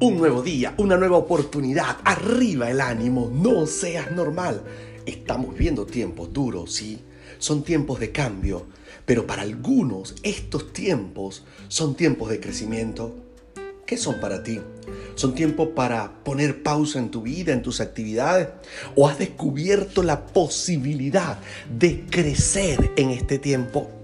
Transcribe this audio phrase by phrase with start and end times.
[0.00, 1.96] Un nuevo día, una nueva oportunidad.
[2.04, 4.62] Arriba el ánimo, no seas normal.
[5.06, 7.00] Estamos viendo tiempos duros, sí.
[7.38, 8.66] Son tiempos de cambio.
[9.04, 13.16] Pero para algunos estos tiempos son tiempos de crecimiento.
[13.84, 14.60] ¿Qué son para ti?
[15.16, 18.50] ¿Son tiempos para poner pausa en tu vida, en tus actividades?
[18.94, 21.40] ¿O has descubierto la posibilidad
[21.76, 23.97] de crecer en este tiempo?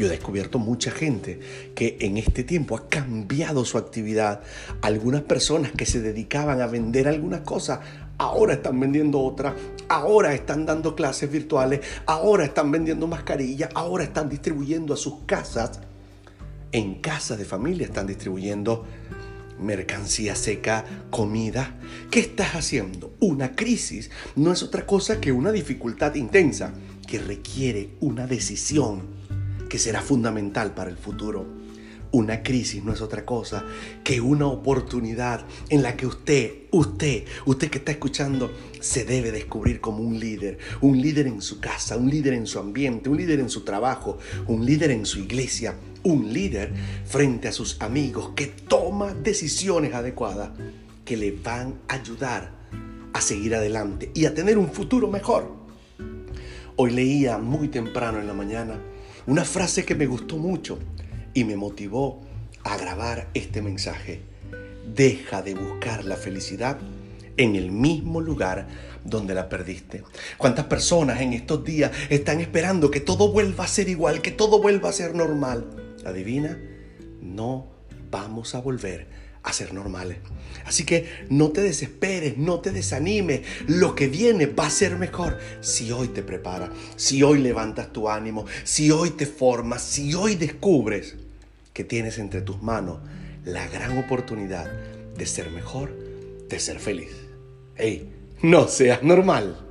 [0.00, 1.40] Yo he descubierto mucha gente
[1.74, 4.40] que en este tiempo ha cambiado su actividad.
[4.80, 7.80] Algunas personas que se dedicaban a vender algunas cosas,
[8.16, 9.52] ahora están vendiendo otras,
[9.90, 15.80] ahora están dando clases virtuales, ahora están vendiendo mascarillas, ahora están distribuyendo a sus casas.
[16.72, 18.86] En casas de familia están distribuyendo
[19.58, 21.78] mercancía seca, comida.
[22.10, 23.12] ¿Qué estás haciendo?
[23.20, 26.72] Una crisis no es otra cosa que una dificultad intensa
[27.06, 29.19] que requiere una decisión
[29.70, 31.46] que será fundamental para el futuro.
[32.12, 33.64] Una crisis no es otra cosa
[34.02, 39.80] que una oportunidad en la que usted, usted, usted que está escuchando, se debe descubrir
[39.80, 40.58] como un líder.
[40.80, 44.18] Un líder en su casa, un líder en su ambiente, un líder en su trabajo,
[44.48, 46.74] un líder en su iglesia, un líder
[47.06, 50.50] frente a sus amigos que toma decisiones adecuadas
[51.04, 52.50] que le van a ayudar
[53.12, 55.54] a seguir adelante y a tener un futuro mejor.
[56.74, 58.80] Hoy leía muy temprano en la mañana
[59.26, 60.78] una frase que me gustó mucho
[61.34, 62.20] y me motivó
[62.64, 64.22] a grabar este mensaje.
[64.94, 66.78] Deja de buscar la felicidad
[67.36, 68.66] en el mismo lugar
[69.04, 70.02] donde la perdiste.
[70.36, 74.60] ¿Cuántas personas en estos días están esperando que todo vuelva a ser igual, que todo
[74.60, 75.66] vuelva a ser normal?
[76.04, 76.58] Adivina,
[77.20, 77.66] no
[78.10, 79.06] vamos a volver
[79.42, 80.18] a ser normales.
[80.64, 83.40] Así que no te desesperes, no te desanimes.
[83.66, 88.08] Lo que viene va a ser mejor si hoy te preparas, si hoy levantas tu
[88.08, 91.16] ánimo, si hoy te formas, si hoy descubres
[91.72, 92.98] que tienes entre tus manos
[93.44, 94.70] la gran oportunidad
[95.16, 95.96] de ser mejor,
[96.48, 97.10] de ser feliz.
[97.76, 98.12] ¡Ey!
[98.42, 99.69] No seas normal.